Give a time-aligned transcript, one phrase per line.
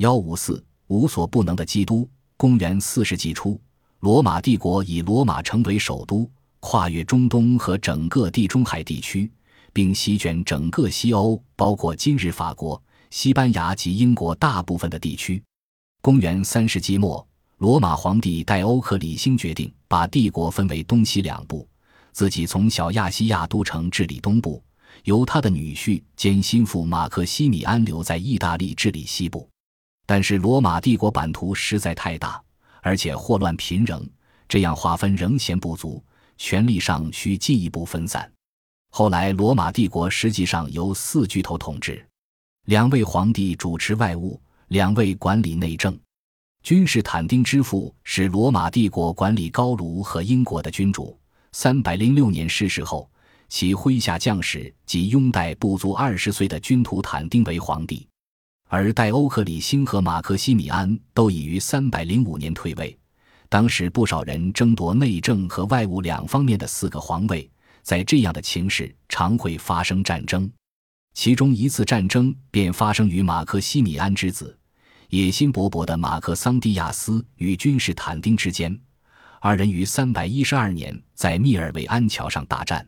[0.00, 2.08] 幺五四无所不能的基督。
[2.38, 3.60] 公元四世纪初，
[3.98, 6.26] 罗马帝国以罗马城为首都，
[6.60, 9.30] 跨越中东和整个地中海地区，
[9.74, 15.42] 并席卷整个西欧，包括今日法国、西班牙及英国大部分的地区。
[16.00, 17.28] 公元三世纪末，
[17.58, 21.68] 罗马皇帝戴欧克里星决定把帝国分为东西两部，
[22.12, 24.64] 自己从小亚细亚都城治理东部，
[25.04, 29.46] 由他的女婿兼心腹马克西米安留在意大利治理西部。
[30.10, 32.42] 但是罗马帝国版图实在太大，
[32.82, 34.04] 而且祸乱频仍，
[34.48, 36.02] 这样划分仍嫌不足，
[36.36, 38.28] 权力上需进一步分散。
[38.90, 42.04] 后来，罗马帝国实际上由四巨头统治，
[42.66, 45.96] 两位皇帝主持外务，两位管理内政。
[46.64, 51.16] 君士坦丁之父是罗马帝国管理高卢和英国的君主。
[51.52, 53.08] 三百零六年逝世后，
[53.48, 58.09] 其麾下将士及拥戴不足二十岁的君图坦丁为皇帝。
[58.72, 62.96] 而戴欧克里辛和马克西米安都已于三百零五年退位。
[63.48, 67.50] 当时不少人争夺内政和外务两方面的四个皇位，
[67.82, 70.48] 在这样的情势，常会发生战争。
[71.14, 74.56] 其中一次战争便发生于马克西米安之子、
[75.08, 78.80] 野心勃勃的马克桑蒂亚斯与君士坦丁之间。
[79.40, 82.86] 二人于三百一十二年在密尔维安桥上大战。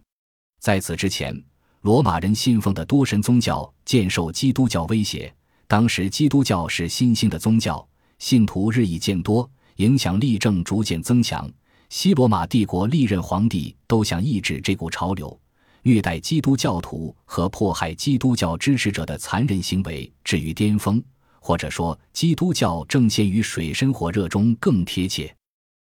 [0.60, 1.36] 在此之前，
[1.80, 5.34] 罗马人信奉的多神宗教渐受基督教威胁。
[5.72, 7.82] 当时，基督教是新兴的宗教，
[8.18, 11.50] 信徒日益渐多，影响力正逐渐增强。
[11.88, 15.40] 西罗马帝国历任皇帝都想抑制这股潮流，
[15.80, 21.02] 虐待基督教徒和迫害基督教支持者的残忍行为至于巅峰，
[21.40, 25.34] 或者说，基督教正陷于水深火热中更贴切。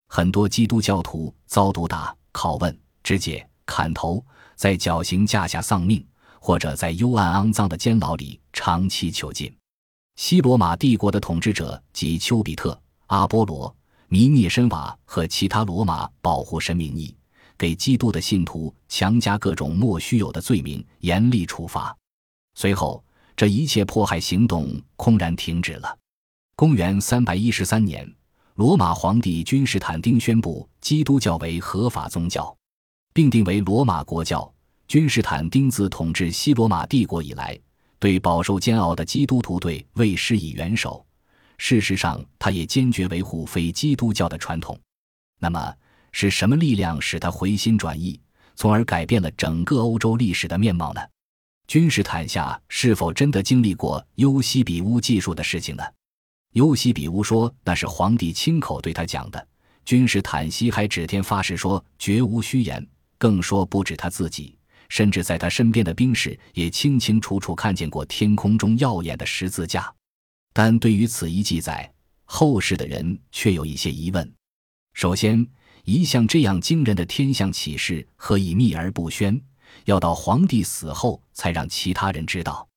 [0.07, 6.01] 很多基督教徒遭毒打、拷问、肢解、砍头，在绞刑架下丧命，
[6.39, 9.53] 或者在幽暗肮脏的监牢里长期囚禁。
[10.15, 13.75] 西罗马帝国的统治者及丘比特、阿波罗、
[14.07, 17.15] 弥涅申瓦和其他罗马保护神名义，
[17.57, 21.95] 给基督的信徒强加各种莫须有的罪名，严厉处罚。
[22.55, 23.03] 随后，
[23.35, 25.97] 这一切迫害行动空然停止了。
[26.55, 28.07] 公元三百一十三年，
[28.53, 32.55] 罗马皇帝君士坦丁宣布基督教为合法宗教，
[33.13, 34.47] 并定为罗马国教。
[34.87, 37.59] 君士坦丁自统治西罗马帝国以来。
[38.03, 41.05] 对饱受煎熬的基督徒队未施以援手，
[41.57, 44.77] 事实上，他也坚决维护非基督教的传统。
[45.39, 45.73] 那么，
[46.11, 48.19] 是什么力量使他回心转意，
[48.57, 50.99] 从而改变了整个欧洲历史的面貌呢？
[51.65, 55.83] 君士坦夏是否真的经历过尤西比乌技术的事情呢？
[56.51, 59.47] 尤西比乌说那是皇帝亲口对他讲的。
[59.85, 62.85] 君士坦西还指天发誓说绝无虚言，
[63.17, 64.57] 更说不止他自己。
[64.93, 69.91] 甚至在他身边的兵士也清清楚楚看见过天空中耀眼的十字架，
[70.53, 71.91] 但对于此一记载，
[72.25, 74.31] 后世的人却有一些疑问。
[74.93, 75.47] 首先，
[75.83, 79.41] 一向这样惊人的天象启示何以秘而不宣，
[79.85, 82.69] 要到皇帝死后才让其他人知道？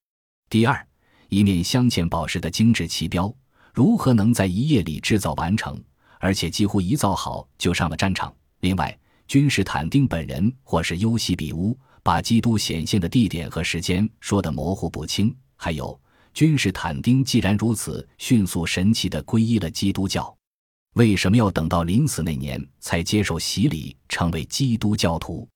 [0.48, 0.88] 第二，
[1.28, 3.30] 一面镶嵌宝石的精致旗标，
[3.74, 5.78] 如何能在一夜里制造完成，
[6.18, 8.34] 而且几乎一造好就上了战场？
[8.60, 8.98] 另外，
[9.28, 11.78] 君士坦丁本人或是优西比乌。
[12.06, 15.34] 把基督显现的地点和时间说得模糊不清。
[15.56, 16.00] 还有，
[16.32, 20.32] 君士坦丁既然如此迅速神奇地皈依了基督教，
[20.94, 25.48] 为什么要等到临死那年才接受洗礼，成为基督教徒？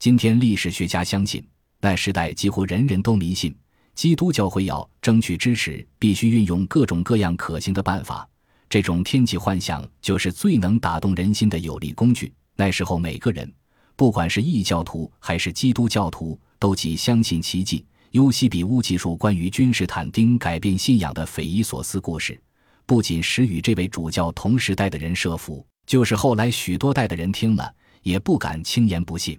[0.00, 1.46] 今天历史学家相信，
[1.80, 3.56] 那时代几乎人人都迷信
[3.94, 8.28] 基督教会要争取支持，必须运用各种各样可行的办法。
[8.68, 12.34] 这种天启幻想就是最能打动人心的有力工具。
[12.56, 13.48] 那时候，每个人。
[13.96, 17.84] 不管是异教徒还是基督教徒，都极相信奇迹。
[18.10, 22.40] 尤西比乌记述关于君士坦丁改变信仰的匪夷所思故事，
[22.86, 29.36] 不仅使与这位主教同时代的人设服，就是后来许多代的人听了也不敢轻言不信。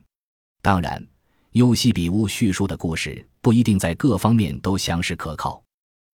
[0.62, 1.02] 当然，
[1.52, 5.64] 尤西比乌叙述的故事不一定在各方面都详实可靠。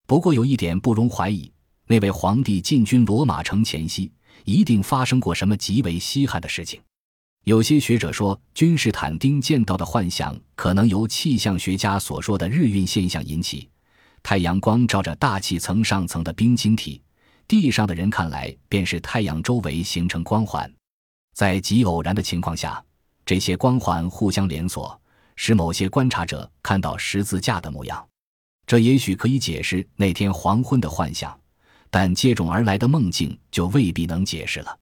[0.05, 1.51] 不过有一点不容怀疑：
[1.87, 4.11] 那位皇帝进军罗马城前夕，
[4.45, 6.79] 一定发生过什么极为稀罕的事情。
[7.45, 13.67] 有些学者说，君士坦丁见到的幻象可能由气象学家所说的日晕现象引起。
[14.21, 17.01] 太阳光照着大气层上层的冰晶体，
[17.47, 20.71] 地上的人看来便是太阳周围形成光环。
[21.33, 22.83] 在极偶然的情况下，
[23.25, 25.01] 这些光环互相连锁，
[25.35, 28.07] 使某些观察者看到十字架的模样。
[28.67, 31.35] 这也许可以解释那天黄昏的幻象，
[31.89, 34.77] 但接踵而来的梦境就未必能解释了。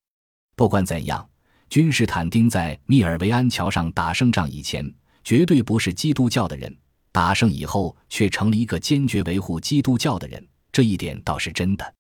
[0.57, 1.25] 不管怎样。
[1.69, 4.91] 君士坦丁在密尔维安桥上打胜仗以前，
[5.23, 6.67] 绝对不是基督教的人；
[7.11, 10.43] 打胜以后，却成了一个坚决维护基督教的人。
[10.71, 11.93] 这一点倒是真的。